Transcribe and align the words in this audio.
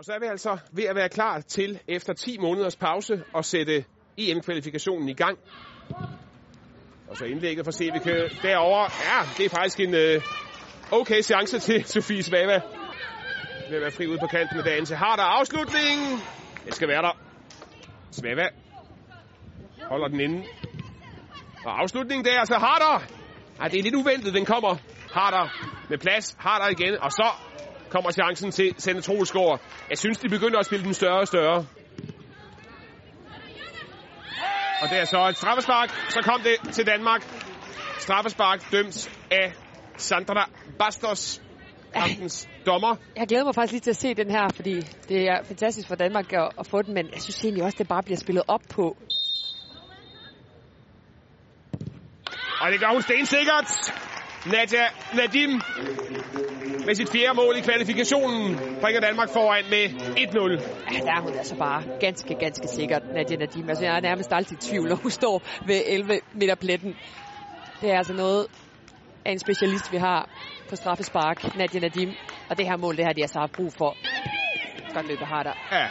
Og 0.00 0.06
så 0.06 0.12
er 0.12 0.18
vi 0.18 0.26
altså 0.26 0.58
ved 0.72 0.84
at 0.84 0.96
være 0.96 1.08
klar 1.08 1.40
til 1.40 1.80
efter 1.88 2.12
10 2.12 2.38
måneders 2.38 2.76
pause 2.76 3.24
at 3.36 3.44
sætte 3.44 3.84
EM-kvalifikationen 4.18 5.08
i 5.08 5.12
gang. 5.12 5.38
Og 7.08 7.16
så 7.16 7.24
indlægget 7.24 7.64
fra 7.64 7.72
CVK 7.72 8.42
derover. 8.42 8.80
Ja, 8.80 9.20
det 9.36 9.44
er 9.44 9.48
faktisk 9.48 9.80
en 9.80 9.94
øh, 9.94 10.22
okay 10.92 11.22
chance 11.22 11.58
til 11.58 11.84
Sofie 11.92 12.22
Svava. 12.22 12.60
Ved 13.68 13.76
at 13.76 13.82
være 13.82 13.90
fri 13.90 14.06
ude 14.06 14.18
på 14.20 14.26
kanten 14.26 14.56
med 14.56 14.64
dagen 14.64 14.84
til 14.84 14.96
Harder. 14.96 15.22
Afslutningen. 15.22 16.18
Det 16.66 16.74
skal 16.74 16.88
være 16.88 17.02
der. 17.02 17.18
Svava 18.10 18.48
holder 19.88 20.08
den 20.08 20.20
inde. 20.20 20.44
Og 21.64 21.80
afslutningen 21.80 22.24
der 22.24 22.44
så 22.44 22.54
Harder. 22.54 23.06
Ej, 23.60 23.68
det 23.68 23.78
er 23.78 23.82
lidt 23.82 23.94
uventet, 23.94 24.34
den 24.34 24.44
kommer. 24.44 24.76
Harder 25.12 25.48
med 25.88 25.98
plads. 25.98 26.36
Harder 26.38 26.68
igen. 26.68 26.98
Og 27.02 27.12
så 27.12 27.28
kommer 27.90 28.10
chancen 28.10 28.50
til 28.50 28.74
Sende 28.78 29.00
Troelsgaard. 29.00 29.60
Jeg 29.90 29.98
synes, 29.98 30.18
de 30.18 30.28
begynder 30.28 30.58
at 30.58 30.66
spille 30.66 30.84
den 30.84 30.94
større 30.94 31.20
og 31.20 31.26
større. 31.26 31.66
Og 34.82 34.88
det 34.90 34.98
er 35.00 35.04
så 35.04 35.28
et 35.28 35.36
straffespark. 35.36 35.90
Så 36.08 36.22
kom 36.22 36.40
det 36.40 36.72
til 36.72 36.86
Danmark. 36.86 37.22
Straffespark 37.98 38.72
dømt 38.72 39.10
af 39.30 39.52
Sandra 39.96 40.50
Bastos, 40.78 41.42
kampens 41.94 42.48
dommer. 42.66 42.96
Jeg 43.16 43.26
glæder 43.28 43.44
mig 43.44 43.54
faktisk 43.54 43.72
lige 43.72 43.80
til 43.80 43.90
at 43.90 43.96
se 43.96 44.14
den 44.14 44.30
her, 44.30 44.48
fordi 44.56 44.80
det 45.08 45.28
er 45.28 45.42
fantastisk 45.44 45.88
for 45.88 45.94
Danmark 45.94 46.32
at, 46.32 46.48
at 46.58 46.66
få 46.66 46.82
den, 46.82 46.94
men 46.94 47.06
jeg 47.12 47.22
synes 47.22 47.44
egentlig 47.44 47.64
også, 47.64 47.76
det 47.78 47.88
bare 47.88 48.02
bliver 48.02 48.18
spillet 48.18 48.44
op 48.48 48.62
på. 48.70 48.96
Og 52.60 52.72
det 52.72 52.80
gør 52.80 52.92
hun 52.92 53.02
stensikkert. 53.02 53.68
Nadia 54.46 54.86
Nadim 55.14 55.60
med 56.90 56.94
sit 56.96 57.10
fjerde 57.10 57.34
mål 57.34 57.56
i 57.56 57.60
kvalifikationen 57.60 58.56
bringer 58.82 59.00
Danmark 59.00 59.30
foran 59.32 59.64
med 59.70 59.84
1-0. 59.84 60.94
Ja, 60.94 61.00
der 61.06 61.12
er 61.12 61.20
hun 61.20 61.34
altså 61.34 61.56
bare 61.56 61.82
ganske, 62.00 62.34
ganske 62.34 62.68
sikkert, 62.68 63.02
Nadia 63.14 63.36
Nadim. 63.36 63.68
Altså, 63.68 63.84
jeg 63.84 63.96
er 63.96 64.00
nærmest 64.00 64.32
altid 64.32 64.56
i 64.56 64.60
tvivl, 64.60 64.88
når 64.88 64.96
hun 64.96 65.10
står 65.10 65.42
ved 65.66 65.82
11 65.86 66.20
meter 66.34 66.54
pletten. 66.54 66.94
Det 67.80 67.90
er 67.90 67.96
altså 67.96 68.12
noget 68.12 68.46
af 69.24 69.32
en 69.32 69.38
specialist, 69.38 69.92
vi 69.92 69.96
har 69.96 70.28
på 70.68 70.76
straffespark, 70.76 71.56
Nadia 71.56 71.80
Nadim. 71.80 72.10
Og 72.50 72.58
det 72.58 72.66
her 72.66 72.76
mål, 72.76 72.96
det 72.96 73.04
har 73.04 73.12
de 73.12 73.22
altså 73.22 73.38
haft 73.38 73.52
brug 73.52 73.72
for. 73.72 73.96
Godt 74.94 75.08
løbet 75.08 75.26
har 75.26 75.42
der. 75.42 75.54
Ja, 75.72 75.86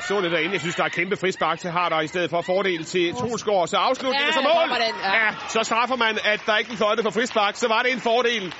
så 0.00 0.20
det 0.20 0.30
derinde. 0.32 0.52
Jeg 0.52 0.60
synes, 0.60 0.74
der 0.74 0.84
er 0.84 0.88
kæmpe 0.88 1.16
frispark 1.16 1.58
til 1.58 1.70
Harder 1.70 2.00
i 2.00 2.06
stedet 2.06 2.30
for 2.30 2.40
fordel 2.40 2.84
til 2.84 3.14
Trulsgaard. 3.14 3.66
Så 3.68 3.76
afslutningen 3.76 4.26
Ja, 4.26 4.32
så 4.32 4.40
mål. 4.40 4.68
den, 4.68 4.94
ja. 5.04 5.24
ja. 5.24 5.30
så 5.48 5.60
straffer 5.62 5.96
man, 5.96 6.18
at 6.24 6.40
der 6.46 6.56
ikke 6.56 6.72
er 6.72 6.76
fløjte 6.76 7.02
for 7.02 7.10
frispark. 7.10 7.56
Så 7.56 7.68
var 7.68 7.82
det 7.82 7.92
en 7.92 8.00
fordel. 8.00 8.54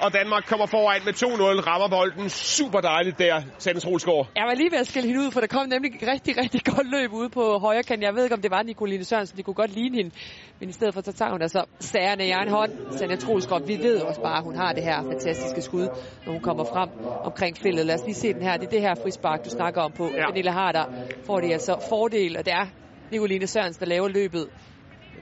Og 0.00 0.12
Danmark 0.12 0.44
kommer 0.46 0.66
foran 0.66 1.00
med 1.04 1.12
2-0. 1.12 1.66
Rammer 1.68 1.88
bolden 1.88 2.28
super 2.28 2.80
dejligt 2.80 3.18
der, 3.18 3.42
Sandens 3.58 3.86
Rolsgaard. 3.86 4.26
Jeg 4.36 4.44
var 4.46 4.54
lige 4.54 4.70
ved 4.70 4.78
at 4.78 4.86
skille 4.86 5.08
hende 5.08 5.20
ud, 5.22 5.30
for 5.30 5.40
der 5.40 5.46
kom 5.46 5.68
nemlig 5.68 5.90
et 6.02 6.08
rigtig, 6.08 6.36
rigtig 6.42 6.60
godt 6.64 6.86
løb 6.96 7.12
ude 7.12 7.28
på 7.28 7.58
højre 7.58 7.82
kant. 7.82 8.02
Jeg 8.02 8.14
ved 8.14 8.22
ikke, 8.22 8.34
om 8.34 8.42
det 8.42 8.50
var 8.50 8.62
Nicoline 8.62 9.04
Sørensen, 9.04 9.38
de 9.38 9.42
kunne 9.42 9.54
godt 9.54 9.74
ligne 9.74 9.96
hende. 9.96 10.10
Men 10.60 10.68
i 10.68 10.72
stedet 10.72 10.94
for, 10.94 11.00
så 11.00 11.12
tager 11.12 11.30
hun 11.30 11.42
altså 11.42 11.64
sagerne 11.80 12.26
i 12.26 12.30
egen 12.30 12.50
hånd. 12.50 12.72
Sanja 12.98 13.16
Troelsgaard, 13.16 13.66
vi 13.66 13.78
ved 13.78 14.00
også 14.00 14.20
bare, 14.20 14.38
at 14.38 14.44
hun 14.44 14.56
har 14.56 14.72
det 14.72 14.82
her 14.82 15.02
fantastiske 15.02 15.62
skud, 15.62 15.88
når 16.26 16.32
hun 16.32 16.42
kommer 16.42 16.64
frem 16.64 16.88
omkring 17.24 17.56
feltet. 17.56 17.86
Lad 17.86 17.94
os 17.94 18.04
lige 18.04 18.14
se 18.14 18.32
den 18.34 18.42
her. 18.42 18.56
Det 18.56 18.66
er 18.66 18.70
det 18.70 18.80
her 18.80 18.94
frispark, 19.02 19.44
du 19.44 19.50
snakker 19.50 19.80
om 19.80 19.92
på. 19.92 20.04
Ja. 20.04 20.26
Pernille 20.26 20.52
Harder 20.52 20.84
får 21.26 21.40
det 21.40 21.52
altså 21.52 21.86
fordel, 21.88 22.36
og 22.38 22.44
det 22.44 22.52
er 22.52 22.66
Nicoline 23.10 23.46
Sørensen, 23.46 23.80
der 23.80 23.86
laver 23.86 24.08
løbet. 24.08 24.46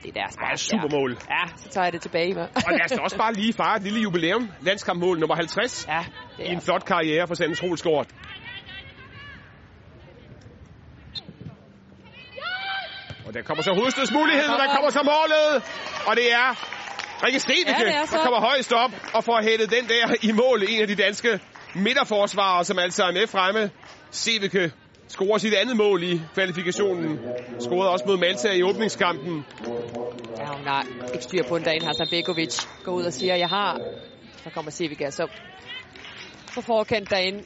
Det 0.03 0.09
er 0.09 0.13
deres 0.13 0.37
Ja, 0.51 0.57
super 0.57 0.89
mål. 0.99 1.19
Ja, 1.31 1.43
så 1.57 1.69
tager 1.69 1.85
jeg 1.85 1.93
det 1.93 2.03
tilbage 2.03 2.35
med. 2.35 2.43
Og 2.43 2.73
lad 2.73 2.85
os 2.85 2.91
da 2.91 3.01
også 3.01 3.17
bare 3.17 3.33
lige 3.33 3.53
fejre 3.53 3.77
et 3.77 3.83
lille 3.83 4.01
jubilæum. 4.01 4.51
Landskampmål 4.61 5.19
nummer 5.19 5.37
50 5.37 5.87
ja, 5.89 6.05
det 6.39 6.45
i 6.45 6.49
er 6.49 6.53
en 6.53 6.61
flot 6.61 6.85
karriere 6.85 7.27
for 7.27 7.35
Sandens 7.35 7.63
Rolsgaard. 7.63 8.07
Og 13.27 13.35
der 13.35 13.43
kommer 13.43 13.63
så 13.63 13.73
hovedstødsmuligheden, 13.75 14.51
og 14.51 14.59
der 14.59 14.75
kommer 14.75 14.91
så 14.91 15.03
målet. 15.03 15.63
Og 16.07 16.17
det 16.17 16.33
er 16.33 16.49
Rikke 17.25 17.41
Stevike, 17.41 17.71
Ja, 17.81 18.01
er 18.01 18.05
så. 18.07 18.17
der 18.17 18.23
kommer 18.23 18.41
højst 18.41 18.73
op 18.73 18.91
og 19.15 19.25
får 19.25 19.43
hættet 19.43 19.71
den 19.71 19.89
der 19.89 20.15
i 20.23 20.33
mål. 20.33 20.63
En 20.69 20.81
af 20.81 20.89
de 20.89 20.95
danske 20.95 21.41
midterforsvarere, 21.75 22.65
som 22.65 22.79
altså 22.79 23.05
er 23.05 23.13
med 23.13 23.27
fremme. 23.27 23.71
Stevike 24.11 24.73
scorer 25.09 25.39
sit 25.39 25.55
andet 25.55 25.77
mål 25.77 26.03
i 26.03 26.21
kvalifikationen. 26.35 27.19
Scorede 27.61 27.91
også 27.91 28.05
mod 28.09 28.17
Malta 28.19 28.53
i 28.53 28.63
åbningskampen. 28.63 29.45
Ja, 30.39 30.47
hun 30.57 30.67
har 30.67 30.87
ikke 31.15 31.25
styr 31.25 31.43
på 31.49 31.59
den 31.59 31.65
derinde. 31.65 31.87
Hassan 31.87 32.07
Begovic 32.11 32.67
går 32.85 32.93
ud 32.93 33.05
og 33.05 33.13
siger, 33.13 33.35
jeg 33.35 33.49
har. 33.49 33.81
Så 34.45 34.51
kommer 34.51 34.71
Civica 34.71 35.11
så 35.11 35.27
på 36.55 36.61
forkant 36.61 37.11
derinde. 37.11 37.43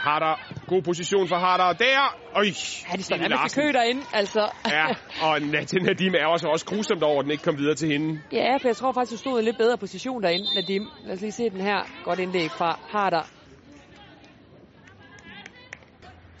Harder, 0.00 0.34
god 0.68 0.82
position 0.82 1.28
for 1.28 1.36
Harder 1.36 1.72
der. 1.72 2.16
Øj, 2.36 2.44
Ja, 2.90 2.96
de 2.96 3.02
står 3.02 3.16
nærmest 3.16 3.56
i 3.56 3.60
kø 3.60 3.72
derinde. 3.72 4.02
Altså. 4.12 4.48
Ja, 4.68 4.86
og 5.22 5.40
Nadia 5.42 5.78
Nadim 5.82 6.14
er 6.14 6.26
også, 6.26 6.46
også 6.48 6.66
grusomt 6.66 7.02
over, 7.02 7.18
at 7.18 7.24
den 7.24 7.30
ikke 7.30 7.44
kom 7.44 7.58
videre 7.58 7.74
til 7.74 7.88
hende. 7.88 8.20
ja, 8.32 8.56
for 8.56 8.68
jeg 8.68 8.76
tror 8.76 8.92
faktisk, 8.92 9.12
du 9.12 9.16
stod 9.18 9.38
i 9.38 9.40
en 9.40 9.44
lidt 9.44 9.58
bedre 9.58 9.78
position 9.78 10.22
derinde, 10.22 10.46
Nadim. 10.54 10.86
Lad 11.04 11.14
os 11.14 11.20
lige 11.20 11.32
se 11.32 11.50
den 11.50 11.60
her. 11.60 11.78
Godt 12.04 12.18
indlæg 12.18 12.50
fra 12.50 12.78
Harder. 12.88 13.22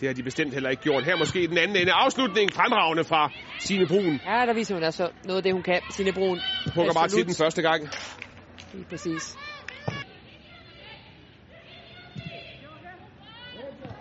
Det 0.00 0.08
har 0.08 0.14
de 0.14 0.22
bestemt 0.22 0.52
heller 0.52 0.70
ikke 0.70 0.82
gjort. 0.82 1.04
Her 1.04 1.16
måske 1.16 1.48
den 1.48 1.58
anden 1.58 1.76
ende. 1.76 1.92
Afslutning 1.92 2.52
fremragende 2.52 3.04
fra 3.04 3.30
Signe 3.58 3.86
Brun. 3.86 4.20
Ja, 4.26 4.46
der 4.46 4.54
viser 4.54 4.74
hun 4.74 4.84
altså 4.84 5.10
noget 5.24 5.36
af 5.36 5.42
det, 5.42 5.52
hun 5.52 5.62
kan. 5.62 5.80
Signe 5.90 6.12
Brun. 6.12 6.40
Hugger 6.74 6.92
bare 6.92 7.08
til 7.08 7.26
den 7.26 7.34
første 7.34 7.62
gang. 7.62 7.88
Lige 8.72 8.84
præcis. 8.84 9.38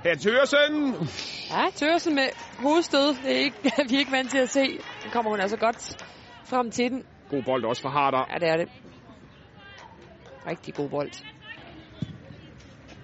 Her 0.03 0.15
Tøresen. 0.15 0.95
Ja, 1.51 1.63
Tørsen 1.75 2.15
med 2.15 2.29
hovedstød. 2.59 3.15
Det 3.23 3.31
er 3.35 3.39
ikke, 3.39 3.57
vi 3.89 3.95
er 3.95 3.99
ikke 3.99 4.11
vant 4.11 4.31
til 4.31 4.37
at 4.37 4.49
se. 4.49 4.79
Nu 5.05 5.11
kommer 5.11 5.31
hun 5.31 5.39
altså 5.39 5.57
godt 5.57 5.95
frem 6.43 6.71
til 6.71 6.91
den. 6.91 7.03
God 7.29 7.43
bold 7.43 7.65
også 7.65 7.81
for 7.81 7.89
Harder. 7.89 8.25
Ja, 8.33 8.39
det 8.39 8.49
er 8.49 8.57
det. 8.57 8.69
Rigtig 10.47 10.73
god 10.73 10.89
bold. 10.89 11.11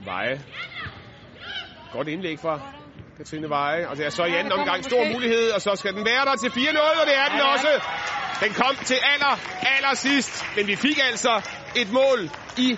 Veje. 0.06 0.40
Godt 1.92 2.08
indlæg 2.08 2.40
fra 2.40 2.60
Katrine 3.18 3.50
Veje. 3.50 3.88
Og 3.90 3.98
det 3.98 4.06
er 4.06 4.10
så 4.10 4.24
i 4.24 4.34
anden 4.40 4.52
omgang 4.52 4.84
stor 4.84 5.00
måske. 5.00 5.14
mulighed, 5.14 5.52
og 5.52 5.62
så 5.62 5.72
skal 5.76 5.94
den 5.94 6.06
være 6.06 6.26
der 6.26 6.36
til 6.36 6.50
4-0, 6.50 7.02
og 7.02 7.06
det 7.10 7.16
er 7.18 7.28
den 7.30 7.38
Ja, 7.38 7.52
også. 7.54 7.72
Den 8.44 8.54
kom 8.54 8.76
til 8.86 8.98
aller, 9.14 9.34
aller 9.76 9.94
sidst, 9.96 10.46
men 10.56 10.68
vi 10.68 10.76
fik 10.76 10.98
altså 11.12 11.34
et 11.76 11.92
mål 11.92 12.20
i 12.58 12.78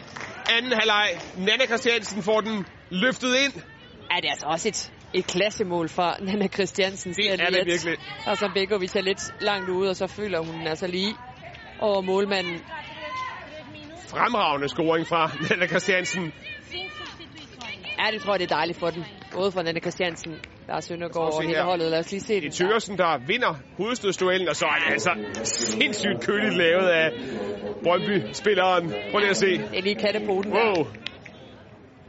anden 0.55 0.71
halvleg. 0.79 1.09
Nanna 1.37 1.65
Christiansen 1.65 2.23
får 2.23 2.41
den 2.41 2.65
løftet 2.89 3.35
ind. 3.43 3.53
Ja, 4.11 4.15
det 4.21 4.25
er 4.25 4.31
altså 4.31 4.47
også 4.47 4.67
et, 4.67 4.91
et 5.13 5.27
klassemål 5.27 5.89
fra 5.89 6.15
Nana 6.27 6.47
Christiansen. 6.47 7.13
Det 7.13 7.31
er 7.31 7.35
det 7.35 7.65
virkelig. 7.65 7.97
Og 8.25 8.37
så 8.37 8.49
Begovic 8.53 8.95
er 8.95 9.01
lidt 9.01 9.31
langt 9.41 9.69
ude, 9.69 9.89
og 9.89 9.95
så 9.95 10.07
føler 10.07 10.39
hun 10.39 10.67
altså 10.67 10.87
lige 10.87 11.15
over 11.79 12.01
målmanden. 12.01 12.59
Fremragende 14.07 14.69
scoring 14.69 15.07
fra 15.07 15.31
Nanna 15.49 15.67
Christiansen. 15.67 16.33
Ja, 18.01 18.11
det 18.11 18.21
tror 18.21 18.33
jeg, 18.33 18.39
det 18.39 18.51
er 18.51 18.55
dejligt 18.55 18.79
for 18.79 18.89
den. 18.89 19.05
Både 19.33 19.51
for 19.51 19.61
Nana 19.61 19.79
Christiansen, 19.79 20.31
der 20.67 20.73
er 20.73 20.79
Søndergaard 20.79 21.33
og 21.33 21.41
hele 21.43 21.61
holdet. 21.63 21.91
Lad 21.91 21.99
os 21.99 22.11
lige 22.11 22.21
se 22.21 22.33
Det 22.33 22.41
den. 22.43 22.49
er 22.49 22.53
Tøresen, 22.69 22.97
der 22.97 23.17
vinder 23.27 23.55
hovedstødsduellen, 23.77 24.49
og 24.49 24.55
så 24.55 24.65
er 24.65 24.79
det 24.85 24.91
altså 24.93 25.11
sindssygt 25.43 26.21
køligt 26.27 26.57
lavet 26.57 26.87
af 26.87 27.09
Brøndby-spilleren. 27.83 28.93
Prøv 29.11 29.19
lige 29.19 29.29
at 29.29 29.37
se. 29.37 29.51
Det 29.57 29.77
er 29.77 29.81
lige 29.81 29.95
kattepoten 29.95 30.51
der. 30.51 30.57
Wow. 30.77 30.87